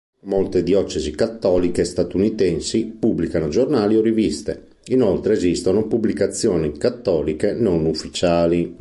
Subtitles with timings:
[0.23, 8.67] Molte diocesi cattoliche statunitensi pubblicano giornali o riviste; inoltre esistono pubblicazioni cattoliche non ufficiali.